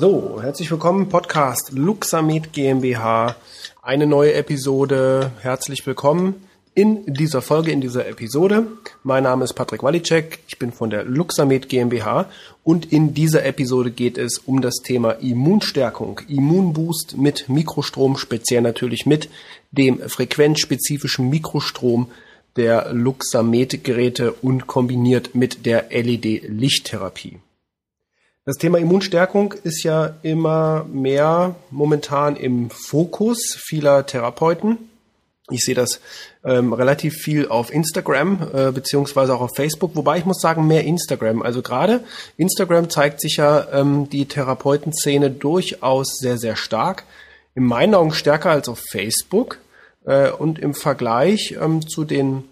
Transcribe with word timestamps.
So, 0.00 0.38
herzlich 0.40 0.70
willkommen, 0.70 1.08
Podcast 1.08 1.72
Luxamed 1.72 2.52
GmbH. 2.52 3.34
Eine 3.82 4.06
neue 4.06 4.34
Episode. 4.34 5.32
Herzlich 5.40 5.84
willkommen 5.88 6.36
in 6.72 7.12
dieser 7.12 7.42
Folge, 7.42 7.72
in 7.72 7.80
dieser 7.80 8.06
Episode. 8.06 8.68
Mein 9.02 9.24
Name 9.24 9.42
ist 9.42 9.54
Patrick 9.54 9.82
Walicek. 9.82 10.38
Ich 10.46 10.56
bin 10.56 10.70
von 10.70 10.90
der 10.90 11.02
Luxamed 11.02 11.68
GmbH 11.68 12.26
und 12.62 12.92
in 12.92 13.12
dieser 13.12 13.44
Episode 13.44 13.90
geht 13.90 14.18
es 14.18 14.38
um 14.38 14.60
das 14.60 14.76
Thema 14.84 15.14
Immunstärkung, 15.14 16.20
Immunboost 16.28 17.16
mit 17.16 17.48
Mikrostrom, 17.48 18.16
speziell 18.16 18.62
natürlich 18.62 19.04
mit 19.04 19.28
dem 19.72 19.98
frequenzspezifischen 19.98 21.28
Mikrostrom 21.28 22.06
der 22.54 22.92
Luxamed-Geräte 22.92 24.32
und 24.32 24.68
kombiniert 24.68 25.34
mit 25.34 25.66
der 25.66 25.86
LED-Lichttherapie. 25.90 27.40
Das 28.48 28.56
Thema 28.56 28.78
Immunstärkung 28.78 29.52
ist 29.62 29.82
ja 29.82 30.14
immer 30.22 30.86
mehr 30.90 31.54
momentan 31.70 32.34
im 32.34 32.70
Fokus 32.70 33.58
vieler 33.60 34.06
Therapeuten. 34.06 34.78
Ich 35.50 35.66
sehe 35.66 35.74
das 35.74 36.00
ähm, 36.46 36.72
relativ 36.72 37.16
viel 37.16 37.48
auf 37.48 37.70
Instagram 37.70 38.48
äh, 38.54 38.72
beziehungsweise 38.72 39.34
auch 39.34 39.42
auf 39.42 39.50
Facebook, 39.54 39.96
wobei 39.96 40.16
ich 40.16 40.24
muss 40.24 40.40
sagen 40.40 40.66
mehr 40.66 40.84
Instagram. 40.84 41.42
Also 41.42 41.60
gerade 41.60 42.02
Instagram 42.38 42.88
zeigt 42.88 43.20
sich 43.20 43.36
ja 43.36 43.66
ähm, 43.70 44.08
die 44.08 44.24
Therapeutenszene 44.24 45.30
durchaus 45.30 46.16
sehr 46.16 46.38
sehr 46.38 46.56
stark. 46.56 47.04
In 47.54 47.64
meinen 47.64 47.94
Augen 47.94 48.14
stärker 48.14 48.50
als 48.50 48.70
auf 48.70 48.80
Facebook 48.90 49.58
äh, 50.06 50.30
und 50.30 50.58
im 50.58 50.72
Vergleich 50.72 51.58
ähm, 51.60 51.86
zu 51.86 52.04
den 52.04 52.44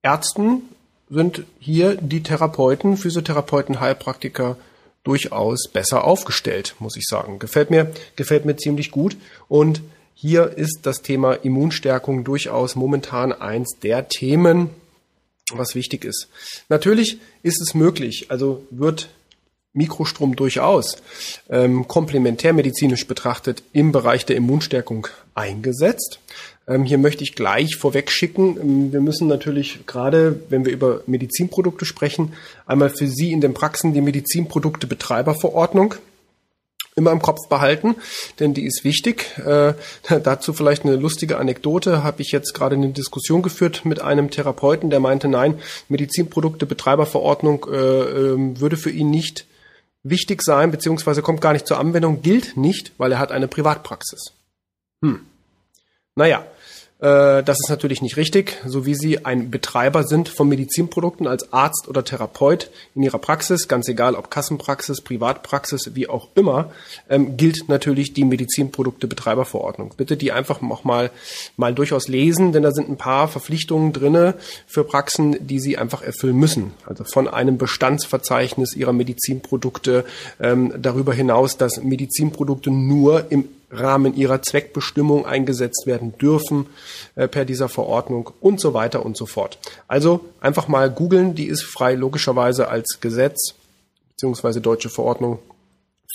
Ärzten 0.00 0.62
sind 1.10 1.44
hier 1.58 1.96
die 1.96 2.22
Therapeuten, 2.22 2.96
Physiotherapeuten, 2.96 3.78
Heilpraktiker 3.78 4.56
durchaus 5.04 5.68
besser 5.72 6.04
aufgestellt, 6.04 6.74
muss 6.78 6.96
ich 6.96 7.06
sagen. 7.06 7.38
Gefällt 7.38 7.70
mir, 7.70 7.92
gefällt 8.16 8.44
mir 8.44 8.56
ziemlich 8.56 8.90
gut. 8.90 9.16
Und 9.48 9.82
hier 10.14 10.56
ist 10.56 10.80
das 10.82 11.02
Thema 11.02 11.34
Immunstärkung 11.34 12.24
durchaus 12.24 12.74
momentan 12.74 13.32
eins 13.32 13.78
der 13.82 14.08
Themen, 14.08 14.70
was 15.52 15.74
wichtig 15.74 16.04
ist. 16.04 16.28
Natürlich 16.68 17.18
ist 17.42 17.62
es 17.62 17.74
möglich, 17.74 18.26
also 18.30 18.66
wird 18.70 19.08
Mikrostrom 19.72 20.34
durchaus 20.34 20.96
ähm, 21.48 21.86
komplementärmedizinisch 21.86 23.06
betrachtet 23.06 23.62
im 23.72 23.92
Bereich 23.92 24.26
der 24.26 24.36
Immunstärkung 24.36 25.06
eingesetzt. 25.34 26.18
Ähm, 26.68 26.84
hier 26.84 26.98
möchte 26.98 27.24
ich 27.24 27.34
gleich 27.34 27.76
vorweg 27.76 28.10
schicken, 28.10 28.58
ähm, 28.60 28.92
wir 28.92 29.00
müssen 29.00 29.26
natürlich 29.26 29.86
gerade, 29.86 30.40
wenn 30.50 30.64
wir 30.66 30.72
über 30.72 31.00
Medizinprodukte 31.06 31.86
sprechen, 31.86 32.34
einmal 32.66 32.90
für 32.90 33.06
Sie 33.06 33.32
in 33.32 33.40
den 33.40 33.54
Praxen 33.54 33.94
die 33.94 34.02
Medizinprodukte-Betreiberverordnung 34.02 35.94
immer 36.94 37.12
im 37.12 37.22
Kopf 37.22 37.48
behalten, 37.48 37.94
denn 38.40 38.52
die 38.52 38.66
ist 38.66 38.84
wichtig. 38.84 39.38
Äh, 39.38 39.74
dazu 40.22 40.52
vielleicht 40.52 40.84
eine 40.84 40.96
lustige 40.96 41.38
Anekdote. 41.38 42.02
Habe 42.02 42.20
ich 42.20 42.32
jetzt 42.32 42.52
gerade 42.52 42.76
eine 42.76 42.90
Diskussion 42.90 43.40
geführt 43.40 43.84
mit 43.84 44.02
einem 44.02 44.30
Therapeuten, 44.30 44.90
der 44.90 45.00
meinte, 45.00 45.28
nein, 45.28 45.58
Medizinprodukte 45.88 46.66
Betreiberverordnung 46.66 47.66
äh, 47.70 47.76
äh, 47.76 48.60
würde 48.60 48.76
für 48.76 48.90
ihn 48.90 49.10
nicht 49.10 49.46
wichtig 50.02 50.42
sein, 50.42 50.70
beziehungsweise 50.70 51.22
kommt 51.22 51.40
gar 51.40 51.52
nicht 51.52 51.66
zur 51.66 51.78
Anwendung, 51.78 52.20
gilt 52.20 52.56
nicht, 52.56 52.92
weil 52.98 53.12
er 53.12 53.18
hat 53.18 53.32
eine 53.32 53.48
Privatpraxis. 53.48 54.32
Hm. 55.02 55.20
Naja, 56.14 56.44
das 57.00 57.60
ist 57.60 57.70
natürlich 57.70 58.02
nicht 58.02 58.16
richtig, 58.16 58.56
so 58.66 58.84
wie 58.84 58.96
Sie 58.96 59.24
ein 59.24 59.52
Betreiber 59.52 60.02
sind 60.02 60.28
von 60.28 60.48
Medizinprodukten 60.48 61.28
als 61.28 61.52
Arzt 61.52 61.86
oder 61.86 62.04
Therapeut 62.04 62.70
in 62.96 63.04
Ihrer 63.04 63.18
Praxis, 63.18 63.68
ganz 63.68 63.88
egal 63.88 64.16
ob 64.16 64.32
Kassenpraxis, 64.32 65.02
Privatpraxis, 65.02 65.94
wie 65.94 66.08
auch 66.08 66.26
immer, 66.34 66.72
ähm, 67.08 67.36
gilt 67.36 67.68
natürlich 67.68 68.14
die 68.14 68.24
Medizinprodukte-Betreiberverordnung. 68.24 69.94
Bitte 69.96 70.16
die 70.16 70.32
einfach 70.32 70.60
auch 70.60 70.82
mal, 70.82 71.12
mal 71.56 71.72
durchaus 71.72 72.08
lesen, 72.08 72.50
denn 72.50 72.64
da 72.64 72.72
sind 72.72 72.88
ein 72.88 72.96
paar 72.96 73.28
Verpflichtungen 73.28 73.92
drinne 73.92 74.34
für 74.66 74.82
Praxen, 74.82 75.46
die 75.46 75.60
Sie 75.60 75.78
einfach 75.78 76.02
erfüllen 76.02 76.36
müssen. 76.36 76.72
Also 76.84 77.04
von 77.04 77.28
einem 77.28 77.58
Bestandsverzeichnis 77.58 78.74
Ihrer 78.74 78.92
Medizinprodukte 78.92 80.04
ähm, 80.40 80.74
darüber 80.76 81.14
hinaus, 81.14 81.56
dass 81.56 81.80
Medizinprodukte 81.80 82.72
nur 82.72 83.30
im 83.30 83.48
Rahmen 83.70 84.16
ihrer 84.16 84.42
Zweckbestimmung 84.42 85.26
eingesetzt 85.26 85.86
werden 85.86 86.16
dürfen 86.18 86.66
äh, 87.14 87.28
per 87.28 87.44
dieser 87.44 87.68
Verordnung 87.68 88.30
und 88.40 88.60
so 88.60 88.74
weiter 88.74 89.04
und 89.04 89.16
so 89.16 89.26
fort. 89.26 89.58
Also 89.86 90.24
einfach 90.40 90.68
mal 90.68 90.90
googeln, 90.90 91.34
die 91.34 91.46
ist 91.46 91.62
frei 91.62 91.94
logischerweise 91.94 92.68
als 92.68 93.00
Gesetz 93.00 93.54
beziehungsweise 94.10 94.60
deutsche 94.60 94.88
Verordnung 94.88 95.38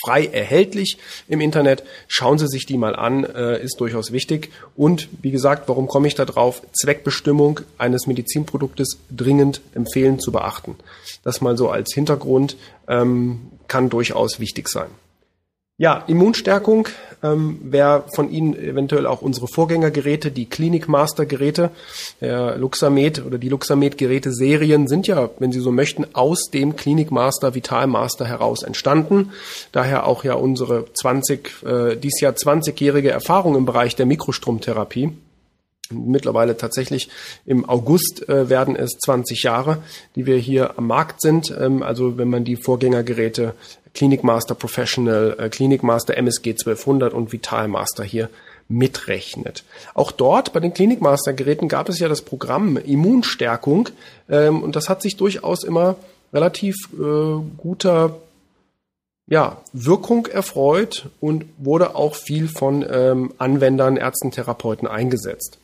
frei 0.03 0.25
erhältlich 0.25 0.97
im 1.27 1.39
Internet. 1.39 1.83
Schauen 2.07 2.37
Sie 2.37 2.47
sich 2.47 2.65
die 2.65 2.77
mal 2.77 2.95
an, 2.95 3.23
äh, 3.23 3.61
ist 3.63 3.79
durchaus 3.79 4.11
wichtig. 4.11 4.51
Und 4.75 5.07
wie 5.21 5.31
gesagt, 5.31 5.69
warum 5.69 5.87
komme 5.87 6.07
ich 6.07 6.15
da 6.15 6.25
drauf? 6.25 6.61
Zweckbestimmung 6.73 7.61
eines 7.77 8.07
Medizinproduktes 8.07 8.97
dringend 9.09 9.61
empfehlen 9.73 10.19
zu 10.19 10.31
beachten. 10.31 10.75
Das 11.23 11.41
mal 11.41 11.57
so 11.57 11.69
als 11.69 11.93
Hintergrund 11.93 12.57
ähm, 12.87 13.51
kann 13.67 13.89
durchaus 13.89 14.39
wichtig 14.39 14.67
sein. 14.67 14.89
Ja, 15.77 16.03
Immunstärkung. 16.05 16.87
Ähm, 17.23 17.59
wer 17.63 18.05
von 18.13 18.29
Ihnen 18.29 18.55
eventuell 18.55 19.07
auch 19.07 19.23
unsere 19.23 19.47
Vorgängergeräte, 19.47 20.29
die 20.29 20.45
Clinic 20.45 20.87
Master 20.87 21.25
Geräte, 21.25 21.71
der 22.21 22.57
Luxamed 22.57 23.25
oder 23.25 23.39
die 23.39 23.49
Luxamed 23.49 23.97
Geräte 23.97 24.31
Serien 24.31 24.87
sind 24.87 25.07
ja, 25.07 25.31
wenn 25.39 25.51
Sie 25.51 25.61
so 25.61 25.71
möchten, 25.71 26.05
aus 26.13 26.51
dem 26.53 26.75
Clinic 26.75 27.09
Master 27.09 27.55
Vital 27.55 27.87
Master 27.87 28.25
heraus 28.25 28.61
entstanden. 28.61 29.31
Daher 29.71 30.05
auch 30.05 30.23
ja 30.23 30.35
unsere 30.35 30.85
20, 30.93 31.63
äh, 31.65 31.95
dies 31.95 32.21
Jahr 32.21 32.33
20-jährige 32.33 33.09
Erfahrung 33.09 33.55
im 33.55 33.65
Bereich 33.65 33.95
der 33.95 34.05
Mikrostromtherapie. 34.05 35.11
Mittlerweile 35.93 36.57
tatsächlich 36.57 37.09
im 37.45 37.67
August 37.67 38.27
äh, 38.27 38.49
werden 38.49 38.75
es 38.75 38.91
20 38.99 39.43
Jahre, 39.43 39.77
die 40.15 40.25
wir 40.25 40.37
hier 40.37 40.77
am 40.77 40.87
Markt 40.87 41.21
sind. 41.21 41.55
Ähm, 41.59 41.83
also 41.83 42.17
wenn 42.17 42.29
man 42.29 42.43
die 42.43 42.55
Vorgängergeräte 42.55 43.53
Clinic 43.93 44.23
Master 44.23 44.55
Professional, 44.55 45.35
äh, 45.37 45.49
Clinic 45.49 45.83
MSG 45.83 46.51
1200 46.51 47.13
und 47.13 47.31
Vital 47.31 47.67
Master 47.67 48.03
hier 48.03 48.29
mitrechnet. 48.67 49.63
Auch 49.93 50.11
dort 50.11 50.53
bei 50.53 50.59
den 50.59 50.73
Clinic 50.73 51.01
Master 51.01 51.33
Geräten 51.33 51.67
gab 51.67 51.89
es 51.89 51.99
ja 51.99 52.07
das 52.07 52.21
Programm 52.21 52.77
Immunstärkung 52.77 53.89
ähm, 54.29 54.63
und 54.63 54.75
das 54.75 54.89
hat 54.89 55.01
sich 55.01 55.17
durchaus 55.17 55.63
immer 55.63 55.95
relativ 56.33 56.75
äh, 56.93 57.39
guter 57.57 58.17
ja, 59.27 59.61
Wirkung 59.71 60.25
erfreut 60.25 61.09
und 61.21 61.45
wurde 61.57 61.95
auch 61.95 62.15
viel 62.15 62.47
von 62.47 62.85
ähm, 62.89 63.33
Anwendern, 63.37 63.97
Ärzten, 63.97 64.31
Therapeuten 64.31 64.87
eingesetzt. 64.87 65.59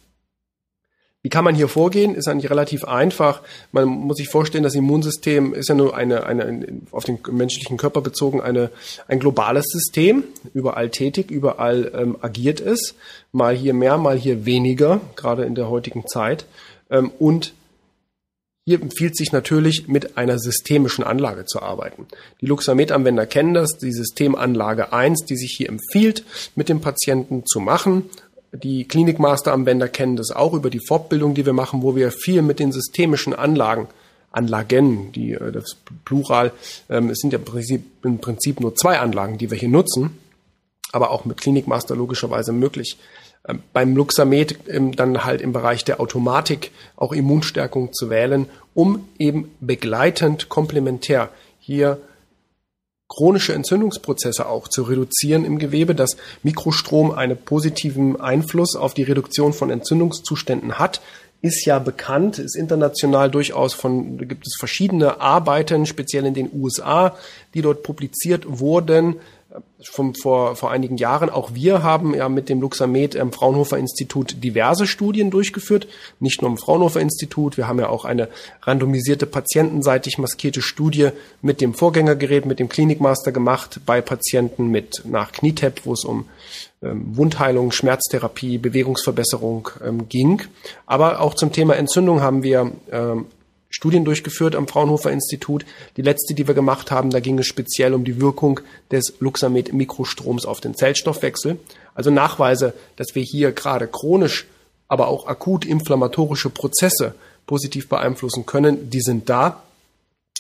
Wie 1.21 1.29
kann 1.29 1.43
man 1.43 1.53
hier 1.53 1.67
vorgehen? 1.67 2.15
Ist 2.15 2.29
eigentlich 2.29 2.49
relativ 2.49 2.85
einfach. 2.85 3.41
Man 3.73 3.89
muss 3.89 4.17
sich 4.17 4.29
vorstellen, 4.29 4.63
das 4.63 4.75
Immunsystem 4.75 5.53
ist 5.53 5.67
ja 5.67 5.75
nur 5.75 5.95
eine, 5.95 6.25
eine 6.25 6.65
auf 6.91 7.03
den 7.03 7.19
menschlichen 7.29 7.75
Körper 7.75 7.99
bezogen 7.99 8.39
eine, 8.39 8.71
ein 9.09 9.19
globales 9.19 9.65
System, 9.67 10.23
überall 10.53 10.89
tätig, 10.89 11.29
überall 11.29 11.91
ähm, 11.93 12.17
agiert 12.21 12.61
es, 12.61 12.95
mal 13.33 13.53
hier 13.53 13.73
mehr, 13.73 13.97
mal 13.97 14.17
hier 14.17 14.45
weniger, 14.45 15.01
gerade 15.17 15.43
in 15.43 15.55
der 15.55 15.69
heutigen 15.69 16.07
Zeit. 16.07 16.45
Ähm, 16.89 17.11
und 17.19 17.53
hier 18.65 18.81
empfiehlt 18.81 19.17
sich 19.17 19.31
natürlich, 19.31 19.87
mit 19.87 20.15
einer 20.15 20.37
systemischen 20.37 21.03
Anlage 21.03 21.45
zu 21.45 21.61
arbeiten. 21.61 22.05
Die 22.39 22.45
Luxamed-Anwender 22.45 23.25
kennen 23.25 23.55
das, 23.55 23.77
die 23.77 23.91
Systemanlage 23.91 24.93
1, 24.93 25.25
die 25.25 25.35
sich 25.35 25.55
hier 25.57 25.69
empfiehlt, 25.69 26.23
mit 26.55 26.69
dem 26.69 26.79
Patienten 26.79 27.45
zu 27.45 27.59
machen 27.59 28.09
die 28.51 28.87
Klinikmaster-Anwender 28.87 29.87
kennen 29.87 30.15
das 30.15 30.31
auch 30.31 30.53
über 30.53 30.69
die 30.69 30.85
Fortbildung, 30.85 31.33
die 31.33 31.45
wir 31.45 31.53
machen, 31.53 31.83
wo 31.83 31.95
wir 31.95 32.11
viel 32.11 32.41
mit 32.41 32.59
den 32.59 32.71
systemischen 32.71 33.33
Anlagen, 33.33 33.87
Anlagen, 34.31 35.11
die, 35.11 35.33
äh, 35.33 35.51
das 35.51 35.77
Plural, 36.05 36.51
ähm, 36.89 37.09
es 37.09 37.19
sind 37.19 37.33
ja 37.33 37.39
im 37.39 37.45
Prinzip, 37.45 37.83
im 38.03 38.19
Prinzip 38.19 38.59
nur 38.59 38.75
zwei 38.75 38.99
Anlagen, 38.99 39.37
die 39.37 39.51
wir 39.51 39.57
hier 39.57 39.69
nutzen, 39.69 40.17
aber 40.91 41.11
auch 41.11 41.25
mit 41.25 41.41
Klinikmaster 41.41 41.95
logischerweise 41.95 42.51
möglich. 42.51 42.97
Ähm, 43.47 43.61
beim 43.73 43.95
Luxamed 43.95 44.67
ähm, 44.67 44.95
dann 44.95 45.23
halt 45.23 45.41
im 45.41 45.53
Bereich 45.53 45.85
der 45.85 45.99
Automatik 45.99 46.71
auch 46.95 47.13
Immunstärkung 47.13 47.93
zu 47.93 48.09
wählen, 48.09 48.47
um 48.73 49.07
eben 49.17 49.51
begleitend 49.59 50.49
komplementär 50.49 51.29
hier 51.59 51.99
chronische 53.09 53.53
Entzündungsprozesse 53.53 54.47
auch 54.47 54.67
zu 54.67 54.83
reduzieren 54.83 55.43
im 55.43 55.59
Gewebe, 55.59 55.95
dass 55.95 56.15
Mikrostrom 56.43 57.11
einen 57.11 57.35
positiven 57.35 58.21
Einfluss 58.21 58.75
auf 58.75 58.93
die 58.93 59.03
Reduktion 59.03 59.51
von 59.51 59.71
Entzündungszuständen 59.71 60.79
hat, 60.79 61.01
ist 61.41 61.65
ja 61.65 61.79
bekannt, 61.79 62.37
ist 62.37 62.55
international 62.55 63.31
durchaus 63.31 63.73
von, 63.73 64.17
gibt 64.17 64.45
es 64.45 64.55
verschiedene 64.59 65.21
Arbeiten, 65.21 65.85
speziell 65.85 66.25
in 66.25 66.33
den 66.33 66.49
USA, 66.53 67.15
die 67.53 67.61
dort 67.61 67.81
publiziert 67.83 68.59
wurden, 68.59 69.15
von, 69.83 70.13
vor, 70.13 70.55
vor 70.55 70.71
einigen 70.71 70.97
Jahren. 70.97 71.29
Auch 71.29 71.53
wir 71.53 71.81
haben 71.81 72.13
ja 72.13 72.29
mit 72.29 72.49
dem 72.49 72.61
Luxamed 72.61 73.15
im 73.15 73.31
Fraunhofer 73.31 73.77
Institut 73.77 74.43
diverse 74.43 74.85
Studien 74.85 75.31
durchgeführt. 75.31 75.87
Nicht 76.19 76.41
nur 76.41 76.51
im 76.51 76.57
Fraunhofer 76.57 76.99
Institut. 76.99 77.57
Wir 77.57 77.67
haben 77.67 77.79
ja 77.79 77.89
auch 77.89 78.05
eine 78.05 78.27
randomisierte 78.61 79.25
patientenseitig 79.25 80.17
maskierte 80.17 80.61
Studie 80.61 81.09
mit 81.41 81.61
dem 81.61 81.73
Vorgängergerät, 81.73 82.45
mit 82.45 82.59
dem 82.59 82.69
Klinikmaster 82.69 83.31
gemacht 83.31 83.79
bei 83.85 84.01
Patienten 84.01 84.67
mit 84.67 85.01
nach 85.05 85.31
Knietap, 85.31 85.85
wo 85.85 85.93
es 85.93 86.03
um 86.03 86.25
ähm, 86.83 87.17
Wundheilung, 87.17 87.71
Schmerztherapie, 87.71 88.57
Bewegungsverbesserung 88.57 89.69
ähm, 89.83 90.09
ging. 90.09 90.41
Aber 90.85 91.21
auch 91.21 91.33
zum 91.33 91.51
Thema 91.51 91.75
Entzündung 91.75 92.21
haben 92.21 92.43
wir 92.43 92.71
ähm, 92.91 93.25
Studien 93.69 94.03
durchgeführt 94.03 94.55
am 94.55 94.67
Fraunhofer 94.67 95.11
Institut. 95.11 95.65
Die 95.95 96.01
letzte, 96.01 96.33
die 96.33 96.47
wir 96.47 96.55
gemacht 96.55 96.89
haben, 96.91 97.11
da 97.11 97.19
ging 97.19 97.37
es 97.37 97.45
speziell 97.45 97.93
um 97.93 98.03
die 98.03 98.19
Wirkung 98.19 98.59
des 98.91 99.13
Luxamed-Mikrostroms 99.19 100.45
auf 100.45 100.59
den 100.59 100.75
Zellstoffwechsel. 100.75 101.59
Also 101.93 102.09
Nachweise, 102.09 102.73
dass 102.95 103.13
wir 103.13 103.23
hier 103.23 103.51
gerade 103.51 103.87
chronisch, 103.87 104.47
aber 104.87 105.07
auch 105.07 105.27
akut 105.27 105.65
inflammatorische 105.65 106.49
Prozesse 106.49 107.13
positiv 107.45 107.89
beeinflussen 107.89 108.45
können, 108.45 108.89
die 108.89 109.01
sind 109.01 109.29
da 109.29 109.63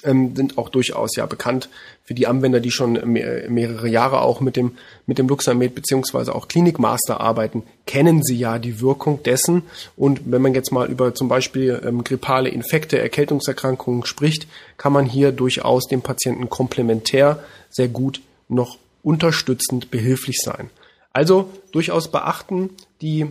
ähm, 0.03 0.35
sind 0.35 0.57
auch 0.57 0.69
durchaus 0.69 1.15
ja 1.15 1.25
bekannt 1.25 1.69
für 2.03 2.13
die 2.13 2.27
Anwender, 2.27 2.59
die 2.59 2.71
schon 2.71 2.93
mehr, 3.05 3.49
mehrere 3.49 3.87
Jahre 3.87 4.21
auch 4.21 4.41
mit 4.41 4.55
dem, 4.55 4.77
mit 5.05 5.17
dem 5.17 5.27
Luxamed 5.27 5.75
beziehungsweise 5.75 6.33
auch 6.33 6.47
Klinikmaster 6.47 7.19
arbeiten, 7.19 7.63
kennen 7.85 8.23
sie 8.23 8.35
ja 8.35 8.57
die 8.57 8.81
Wirkung 8.81 9.21
dessen. 9.23 9.63
Und 9.95 10.21
wenn 10.25 10.41
man 10.41 10.55
jetzt 10.55 10.71
mal 10.71 10.89
über 10.89 11.13
zum 11.13 11.27
Beispiel 11.27 11.81
ähm, 11.85 12.03
grippale 12.03 12.49
Infekte, 12.49 12.99
Erkältungserkrankungen 12.99 14.05
spricht, 14.05 14.47
kann 14.77 14.93
man 14.93 15.05
hier 15.05 15.31
durchaus 15.31 15.87
dem 15.87 16.01
Patienten 16.01 16.49
komplementär 16.49 17.43
sehr 17.69 17.87
gut 17.87 18.21
noch 18.47 18.77
unterstützend 19.03 19.91
behilflich 19.91 20.37
sein. 20.43 20.69
Also 21.13 21.49
durchaus 21.71 22.11
beachten, 22.11 22.71
die 23.01 23.27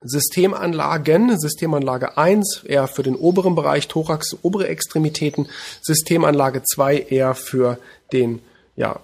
Systemanlagen, 0.00 1.38
Systemanlage 1.38 2.16
1 2.16 2.64
eher 2.64 2.86
für 2.86 3.02
den 3.02 3.16
oberen 3.16 3.54
Bereich, 3.54 3.88
Thorax, 3.88 4.36
obere 4.42 4.68
Extremitäten, 4.68 5.48
Systemanlage 5.82 6.62
2 6.62 6.98
eher 7.10 7.34
für 7.34 7.78
den, 8.12 8.40
ja, 8.76 9.00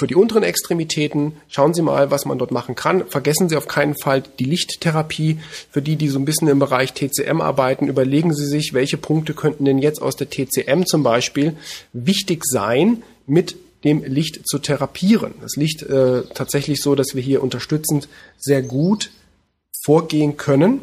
für 0.00 0.06
die 0.06 0.14
unteren 0.14 0.44
Extremitäten. 0.44 1.32
Schauen 1.48 1.74
Sie 1.74 1.82
mal, 1.82 2.10
was 2.10 2.24
man 2.24 2.38
dort 2.38 2.52
machen 2.52 2.76
kann. 2.76 3.08
Vergessen 3.08 3.48
Sie 3.48 3.56
auf 3.56 3.66
keinen 3.66 3.96
Fall 3.96 4.22
die 4.38 4.44
Lichttherapie. 4.44 5.40
Für 5.70 5.82
die, 5.82 5.96
die 5.96 6.08
so 6.08 6.18
ein 6.18 6.24
bisschen 6.24 6.48
im 6.48 6.60
Bereich 6.60 6.94
TCM 6.94 7.40
arbeiten, 7.40 7.88
überlegen 7.88 8.32
Sie 8.32 8.46
sich, 8.46 8.72
welche 8.74 8.96
Punkte 8.96 9.34
könnten 9.34 9.64
denn 9.64 9.78
jetzt 9.78 10.00
aus 10.00 10.14
der 10.14 10.30
TCM 10.30 10.84
zum 10.86 11.02
Beispiel 11.02 11.56
wichtig 11.92 12.44
sein, 12.44 13.02
mit 13.26 13.56
dem 13.84 14.02
Licht 14.04 14.48
zu 14.48 14.58
therapieren. 14.58 15.34
Das 15.40 15.56
Licht 15.56 15.82
äh, 15.82 16.22
tatsächlich 16.32 16.80
so, 16.80 16.94
dass 16.94 17.14
wir 17.14 17.22
hier 17.22 17.42
unterstützend 17.42 18.08
sehr 18.38 18.62
gut 18.62 19.10
vorgehen 19.88 20.36
können 20.36 20.80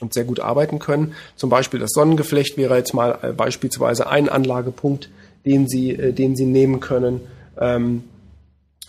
und 0.00 0.14
sehr 0.14 0.24
gut 0.24 0.40
arbeiten 0.40 0.78
können. 0.78 1.14
Zum 1.36 1.50
Beispiel 1.50 1.78
das 1.78 1.90
Sonnengeflecht 1.90 2.56
wäre 2.56 2.74
jetzt 2.74 2.94
mal 2.94 3.18
äh, 3.20 3.32
beispielsweise 3.34 4.08
ein 4.08 4.30
Anlagepunkt, 4.30 5.10
den 5.44 5.68
Sie, 5.68 5.90
äh, 5.90 6.14
den 6.14 6.34
Sie 6.34 6.46
nehmen 6.46 6.80
können. 6.80 7.20
Ähm, 7.60 8.04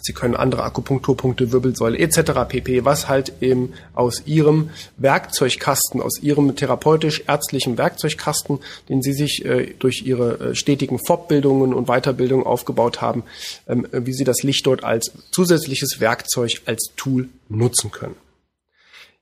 Sie 0.02 0.14
können 0.14 0.38
andere 0.38 0.64
Akupunkturpunkte, 0.64 1.52
Wirbelsäule 1.52 2.00
etc. 2.00 2.32
pp. 2.48 2.86
Was 2.86 3.10
halt 3.10 3.34
eben 3.42 3.74
aus 3.94 4.24
Ihrem 4.26 4.70
Werkzeugkasten, 4.96 6.02
aus 6.02 6.24
Ihrem 6.24 6.56
therapeutisch-ärztlichen 6.56 7.78
Werkzeugkasten, 7.78 8.60
den 8.88 9.02
Sie 9.02 9.12
sich 9.12 9.44
äh, 9.44 9.74
durch 9.80 10.04
Ihre 10.06 10.56
stetigen 10.56 10.98
Fortbildungen 11.06 11.74
und 11.74 11.88
Weiterbildungen 11.88 12.46
aufgebaut 12.46 13.02
haben, 13.02 13.24
ähm, 13.68 13.86
wie 13.92 14.14
Sie 14.14 14.24
das 14.24 14.44
Licht 14.44 14.66
dort 14.66 14.86
als 14.86 15.12
zusätzliches 15.32 16.00
Werkzeug, 16.00 16.62
als 16.66 16.94
Tool 16.96 17.28
nutzen 17.50 17.92
können. 17.92 18.16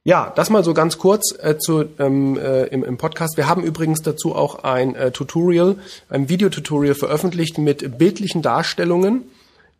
Ja, 0.07 0.31
das 0.33 0.49
mal 0.49 0.63
so 0.63 0.73
ganz 0.73 0.97
kurz 0.99 1.37
äh, 1.37 1.57
zu, 1.57 1.83
ähm, 1.99 2.37
äh, 2.37 2.63
im, 2.67 2.85
im 2.85 2.95
Podcast. 2.95 3.35
Wir 3.35 3.49
haben 3.49 3.61
übrigens 3.61 4.03
dazu 4.03 4.33
auch 4.37 4.63
ein 4.63 4.95
äh, 4.95 5.11
Tutorial, 5.11 5.75
ein 6.07 6.29
Videotutorial 6.29 6.95
veröffentlicht 6.95 7.57
mit 7.57 7.97
bildlichen 7.97 8.41
Darstellungen 8.41 9.23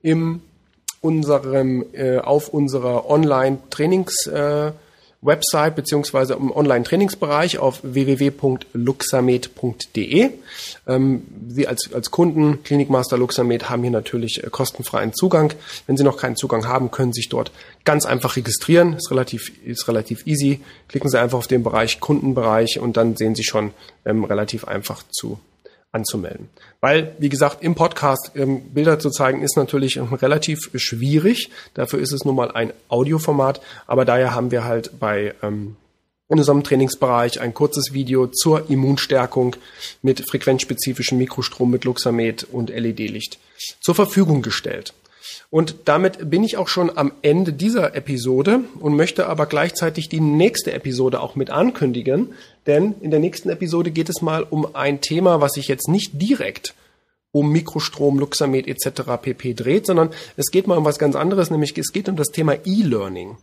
im 0.01 0.41
unserem 0.99 1.85
äh, 1.93 2.17
auf 2.17 2.49
unserer 2.49 3.09
Online-Trainings 3.09 4.27
äh, 4.27 4.73
Website 5.21 5.75
beziehungsweise 5.75 6.35
im 6.35 6.51
Online-Trainingsbereich 6.51 7.57
auf 7.57 7.79
www.luxamed.de. 7.83 10.29
Ähm, 10.87 11.23
Sie 11.49 11.67
als, 11.67 11.91
als 11.93 12.11
Kunden, 12.11 12.63
Klinikmaster 12.63 13.17
Luxamed, 13.17 13.69
haben 13.69 13.81
hier 13.81 13.91
natürlich 13.91 14.43
äh, 14.43 14.49
kostenfreien 14.49 15.13
Zugang. 15.13 15.53
Wenn 15.87 15.97
Sie 15.97 16.03
noch 16.03 16.17
keinen 16.17 16.35
Zugang 16.35 16.67
haben, 16.67 16.91
können 16.91 17.13
Sie 17.13 17.21
sich 17.21 17.29
dort 17.29 17.51
ganz 17.83 18.05
einfach 18.05 18.35
registrieren. 18.35 18.93
Ist 18.93 19.09
relativ, 19.09 19.51
ist 19.65 19.87
relativ 19.87 20.27
easy. 20.27 20.59
Klicken 20.87 21.09
Sie 21.09 21.19
einfach 21.19 21.39
auf 21.39 21.47
den 21.47 21.63
Bereich 21.63 21.99
Kundenbereich 21.99 22.79
und 22.79 22.95
dann 22.97 23.15
sehen 23.15 23.33
Sie 23.33 23.43
schon 23.43 23.71
ähm, 24.05 24.23
relativ 24.23 24.65
einfach 24.65 25.01
zu 25.09 25.39
anzumelden. 25.91 26.49
Weil, 26.81 27.15
wie 27.19 27.29
gesagt, 27.29 27.63
im 27.63 27.75
Podcast 27.75 28.31
ähm, 28.35 28.69
Bilder 28.73 28.99
zu 28.99 29.09
zeigen, 29.09 29.41
ist 29.41 29.57
natürlich 29.57 29.99
relativ 29.99 30.69
schwierig. 30.75 31.49
Dafür 31.73 31.99
ist 31.99 32.11
es 32.11 32.25
nun 32.25 32.35
mal 32.35 32.51
ein 32.51 32.73
Audioformat. 32.89 33.61
Aber 33.87 34.05
daher 34.05 34.35
haben 34.35 34.51
wir 34.51 34.63
halt 34.65 34.99
bei 34.99 35.33
ähm, 35.41 35.75
in 36.29 36.39
unserem 36.39 36.63
Trainingsbereich 36.63 37.39
ein 37.39 37.53
kurzes 37.53 37.93
Video 37.93 38.27
zur 38.27 38.69
Immunstärkung 38.69 39.55
mit 40.01 40.29
frequenzspezifischem 40.29 41.17
Mikrostrom 41.17 41.71
mit 41.71 41.85
Luxamed 41.85 42.43
und 42.51 42.69
LED-Licht 42.69 43.39
zur 43.79 43.95
Verfügung 43.95 44.41
gestellt. 44.41 44.93
Und 45.49 45.75
damit 45.85 46.29
bin 46.29 46.43
ich 46.43 46.57
auch 46.57 46.67
schon 46.67 46.97
am 46.97 47.13
Ende 47.21 47.53
dieser 47.53 47.95
Episode 47.95 48.61
und 48.79 48.95
möchte 48.95 49.27
aber 49.27 49.45
gleichzeitig 49.45 50.09
die 50.09 50.19
nächste 50.19 50.73
Episode 50.73 51.21
auch 51.21 51.35
mit 51.35 51.49
ankündigen, 51.49 52.33
denn 52.65 52.95
in 52.99 53.11
der 53.11 53.21
nächsten 53.21 53.49
Episode 53.49 53.91
geht 53.91 54.09
es 54.09 54.21
mal 54.21 54.43
um 54.43 54.75
ein 54.75 54.99
Thema, 54.99 55.39
was 55.39 55.53
sich 55.53 55.69
jetzt 55.69 55.87
nicht 55.87 56.21
direkt 56.21 56.75
um 57.31 57.51
Mikrostrom, 57.51 58.19
Luxamed 58.19 58.67
etc. 58.67 59.03
pp 59.21 59.53
dreht, 59.53 59.85
sondern 59.85 60.09
es 60.35 60.51
geht 60.51 60.67
mal 60.67 60.77
um 60.77 60.85
was 60.85 60.99
ganz 60.99 61.15
anderes, 61.15 61.49
nämlich 61.49 61.77
es 61.77 61.93
geht 61.93 62.09
um 62.09 62.17
das 62.17 62.27
Thema 62.27 62.53
E-Learning. 62.65 63.37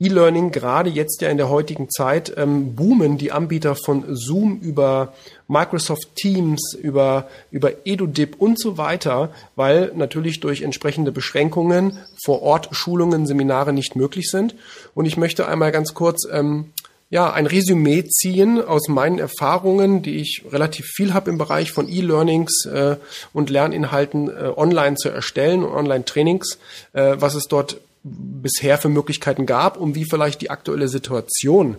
E-Learning, 0.00 0.50
gerade 0.50 0.88
jetzt 0.88 1.20
ja 1.20 1.28
in 1.28 1.36
der 1.36 1.50
heutigen 1.50 1.90
Zeit, 1.90 2.32
ähm, 2.38 2.74
boomen 2.74 3.18
die 3.18 3.32
Anbieter 3.32 3.76
von 3.76 4.04
Zoom 4.16 4.58
über 4.60 5.12
Microsoft 5.46 6.16
Teams, 6.16 6.74
über, 6.80 7.28
über 7.50 7.72
EduDip 7.84 8.36
und 8.38 8.58
so 8.58 8.78
weiter, 8.78 9.30
weil 9.56 9.92
natürlich 9.94 10.40
durch 10.40 10.62
entsprechende 10.62 11.12
Beschränkungen 11.12 11.98
vor 12.24 12.40
Ort 12.40 12.70
Schulungen, 12.72 13.26
Seminare 13.26 13.74
nicht 13.74 13.94
möglich 13.94 14.30
sind. 14.30 14.54
Und 14.94 15.04
ich 15.04 15.18
möchte 15.18 15.46
einmal 15.46 15.70
ganz 15.70 15.92
kurz 15.92 16.26
ähm, 16.32 16.72
ja, 17.10 17.32
ein 17.32 17.46
Resümee 17.46 18.04
ziehen 18.04 18.62
aus 18.62 18.88
meinen 18.88 19.18
Erfahrungen, 19.18 20.00
die 20.00 20.16
ich 20.16 20.44
relativ 20.50 20.86
viel 20.86 21.12
habe 21.12 21.28
im 21.28 21.38
Bereich 21.38 21.72
von 21.72 21.88
E-Learnings 21.88 22.66
äh, 22.66 22.96
und 23.32 23.50
Lerninhalten 23.50 24.28
äh, 24.28 24.52
online 24.56 24.96
zu 24.96 25.08
erstellen 25.08 25.64
und 25.64 25.72
Online-Trainings, 25.72 26.58
äh, 26.92 27.16
was 27.18 27.34
es 27.34 27.48
dort 27.48 27.80
bisher 28.02 28.78
für 28.78 28.88
Möglichkeiten 28.88 29.46
gab 29.46 29.76
und 29.76 29.94
wie 29.94 30.04
vielleicht 30.04 30.40
die 30.40 30.50
aktuelle 30.50 30.88
Situation 30.88 31.76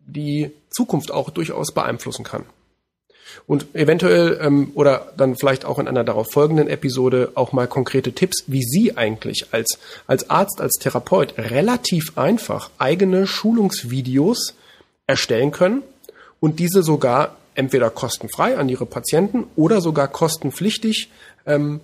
die 0.00 0.50
Zukunft 0.70 1.10
auch 1.10 1.30
durchaus 1.30 1.72
beeinflussen 1.72 2.24
kann. 2.24 2.44
Und 3.46 3.74
eventuell 3.74 4.38
ähm, 4.42 4.72
oder 4.74 5.12
dann 5.16 5.36
vielleicht 5.36 5.64
auch 5.64 5.78
in 5.78 5.88
einer 5.88 6.04
darauf 6.04 6.30
folgenden 6.30 6.68
Episode 6.68 7.32
auch 7.34 7.52
mal 7.52 7.66
konkrete 7.66 8.12
Tipps, 8.12 8.44
wie 8.46 8.62
Sie 8.62 8.96
eigentlich 8.96 9.46
als, 9.52 9.78
als 10.06 10.28
Arzt, 10.30 10.60
als 10.60 10.74
Therapeut 10.74 11.34
relativ 11.38 12.16
einfach 12.16 12.70
eigene 12.78 13.26
Schulungsvideos 13.26 14.54
erstellen 15.06 15.50
können 15.50 15.82
und 16.40 16.58
diese 16.58 16.82
sogar 16.82 17.36
entweder 17.54 17.90
kostenfrei 17.90 18.56
an 18.56 18.68
Ihre 18.68 18.86
Patienten 18.86 19.44
oder 19.56 19.80
sogar 19.80 20.08
kostenpflichtig 20.08 21.10
ähm, 21.46 21.80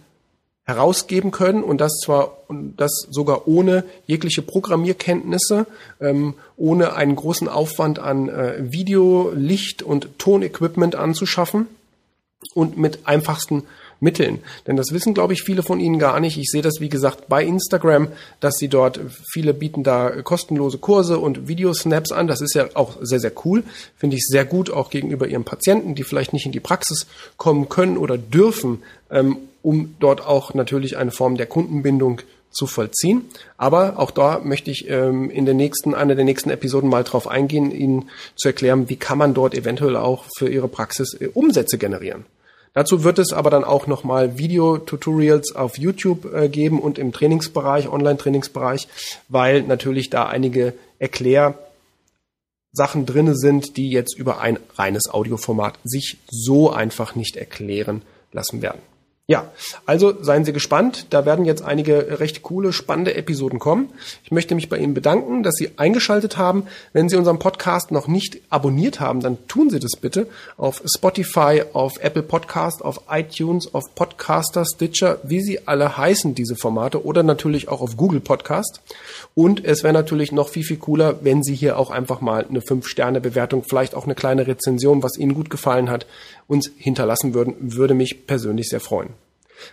herausgeben 0.69 1.31
können 1.31 1.65
und 1.65 1.81
das 1.81 1.95
zwar 2.05 2.37
und 2.49 2.77
das 2.77 3.07
sogar 3.11 3.49
ohne 3.49 3.85
jegliche 4.07 4.43
Programmierkenntnisse, 4.43 5.67
ähm, 5.99 6.35
ohne 6.59 6.93
einen 6.93 7.17
großen 7.17 7.49
Aufwand 7.49 7.99
an 7.99 8.29
äh, 8.29 8.71
Video, 8.71 9.33
Licht 9.35 9.83
und 9.83 10.19
Tonequipment 10.19 10.95
anzuschaffen 10.95 11.69
und 12.53 12.77
mit 12.77 13.07
einfachsten 13.07 13.63
Mitteln. 14.01 14.41
Denn 14.67 14.77
das 14.77 14.93
wissen, 14.93 15.15
glaube 15.15 15.33
ich, 15.33 15.43
viele 15.43 15.63
von 15.63 15.81
Ihnen 15.81 15.99
gar 15.99 16.21
nicht. 16.21 16.39
Ich 16.39 16.51
sehe 16.51 16.63
das, 16.63 16.81
wie 16.81 16.89
gesagt, 16.89 17.29
bei 17.29 17.45
Instagram, 17.45 18.09
dass 18.41 18.57
Sie 18.57 18.69
dort, 18.69 19.01
viele 19.33 19.55
bieten 19.55 19.83
da 19.83 20.23
kostenlose 20.23 20.79
Kurse 20.79 21.19
und 21.19 21.49
Videosnaps 21.49 22.13
an. 22.13 22.29
Das 22.29 22.41
ist 22.41 22.55
ja 22.55 22.69
auch 22.75 22.97
sehr, 23.01 23.21
sehr 23.21 23.33
cool. 23.45 23.65
Finde 23.97 24.17
ich 24.17 24.25
sehr 24.27 24.45
gut, 24.45 24.71
auch 24.71 24.91
gegenüber 24.91 25.27
Ihren 25.27 25.45
Patienten, 25.45 25.95
die 25.95 26.05
vielleicht 26.05 26.33
nicht 26.33 26.47
in 26.47 26.53
die 26.53 26.61
Praxis 26.61 27.07
kommen 27.37 27.69
können 27.69 27.97
oder 27.97 28.19
dürfen, 28.19 28.83
ähm, 29.11 29.39
um 29.63 29.97
dort 29.99 30.25
auch 30.25 30.55
natürlich 30.55 30.97
eine 30.97 31.11
Form 31.11 31.37
der 31.37 31.47
Kundenbindung 31.47 32.21
zu 32.51 32.67
vollziehen. 32.67 33.25
Aber 33.57 33.99
auch 33.99 34.11
da 34.11 34.41
möchte 34.43 34.71
ich 34.71 34.89
ähm, 34.89 35.31
in 35.31 35.45
der 35.45 35.55
nächsten, 35.55 35.95
einer 35.95 36.15
der 36.15 36.25
nächsten 36.25 36.51
Episoden 36.51 36.89
mal 36.89 37.05
drauf 37.05 37.29
eingehen, 37.29 37.71
Ihnen 37.71 38.09
zu 38.37 38.49
erklären, 38.49 38.89
wie 38.89 38.97
kann 38.97 39.19
man 39.19 39.35
dort 39.35 39.55
eventuell 39.55 39.97
auch 39.97 40.25
für 40.37 40.49
Ihre 40.49 40.69
Praxis 40.69 41.15
äh, 41.15 41.29
Umsätze 41.29 41.79
generieren. 41.79 42.25
Dazu 42.79 43.03
wird 43.03 43.19
es 43.19 43.33
aber 43.33 43.51
dann 43.51 43.65
auch 43.65 43.89
nochmal 43.89 44.39
Video-Tutorials 44.39 45.57
auf 45.57 45.79
YouTube 45.79 46.33
äh, 46.33 46.49
geben 46.49 46.79
und 46.79 46.97
im 46.97 47.11
Trainingsbereich, 47.11 47.89
Online-Trainingsbereich, 47.89 48.87
weil 49.29 49.63
natürlich 49.63 50.11
da 50.11 50.29
einige 50.29 50.75
Erklär- 51.01 51.59
Sachen 52.71 53.05
drinne 53.05 53.35
sind, 53.35 53.77
die 53.77 53.91
jetzt 53.91 54.17
über 54.17 54.41
ein 54.41 54.61
reines 54.77 55.09
Audioformat 55.11 55.77
sich 55.83 56.19
so 56.31 56.71
einfach 56.71 57.17
nicht 57.17 57.37
erklären 57.37 58.03
lassen 58.31 58.63
werden. 58.63 58.81
Ja, 59.31 59.53
also 59.85 60.15
seien 60.23 60.47
Sie 60.47 60.55
gespannt. 60.55 61.09
Da 61.11 61.27
werden 61.27 61.45
jetzt 61.45 61.61
einige 61.61 62.19
recht 62.19 62.43
coole, 62.43 62.73
spannende 62.73 63.15
Episoden 63.15 63.59
kommen. 63.59 63.91
Ich 64.25 64.31
möchte 64.31 64.55
mich 64.55 64.71
bei 64.71 64.79
Ihnen 64.79 64.95
bedanken, 64.95 65.43
dass 65.43 65.57
Sie 65.57 65.73
eingeschaltet 65.77 66.39
haben. 66.39 66.63
Wenn 66.95 67.11
Sie 67.11 67.17
unseren 67.17 67.39
Podcast 67.39 67.91
noch 67.91 68.09
nicht 68.09 68.41
abonniert 68.49 69.01
haben, 69.01 69.21
dann 69.21 69.37
tun 69.47 69.69
Sie 69.69 69.81
das 69.81 69.97
bitte 70.01 70.29
auf 70.57 70.81
Spotify, 70.87 71.63
auf 71.75 71.99
Apple 72.01 72.23
Podcast, 72.23 72.83
auf 72.83 73.03
iTunes, 73.11 73.75
auf 73.75 73.95
Podcaster, 73.95 74.65
Stitcher, 74.65 75.19
wie 75.25 75.43
sie 75.43 75.69
alle 75.69 75.99
heißen, 75.99 76.35
diese 76.35 76.57
Formate, 76.57 77.05
oder 77.05 77.23
natürlich 77.23 77.69
auch 77.69 77.83
auf 77.83 77.99
Google 77.99 78.21
Podcast. 78.21 78.81
Und 79.35 79.63
es 79.63 79.83
wäre 79.83 79.93
natürlich 79.93 80.33
noch 80.33 80.49
viel, 80.49 80.65
viel 80.65 80.79
cooler, 80.79 81.23
wenn 81.23 81.43
Sie 81.43 81.55
hier 81.55 81.79
auch 81.79 81.91
einfach 81.91 82.23
mal 82.23 82.47
eine 82.49 82.61
5-Sterne-Bewertung, 82.61 83.63
vielleicht 83.69 83.95
auch 83.95 84.05
eine 84.05 84.15
kleine 84.15 84.47
Rezension, 84.47 85.03
was 85.03 85.19
Ihnen 85.19 85.35
gut 85.35 85.51
gefallen 85.51 85.91
hat, 85.91 86.07
uns 86.49 86.71
hinterlassen 86.77 87.35
würden, 87.35 87.55
würde 87.61 87.95
mich 87.95 88.27
persönlich 88.27 88.69
sehr 88.69 88.81
freuen. 88.81 89.11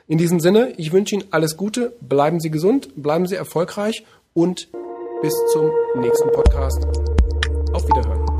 In 0.07 0.17
diesem 0.17 0.39
Sinne, 0.39 0.73
ich 0.77 0.91
wünsche 0.91 1.15
Ihnen 1.15 1.25
alles 1.31 1.57
Gute, 1.57 1.93
bleiben 2.01 2.39
Sie 2.39 2.51
gesund, 2.51 2.89
bleiben 2.95 3.27
Sie 3.27 3.35
erfolgreich 3.35 4.05
und 4.33 4.67
bis 5.21 5.33
zum 5.53 5.71
nächsten 5.99 6.31
Podcast. 6.31 6.85
Auf 7.73 7.87
Wiederhören. 7.87 8.34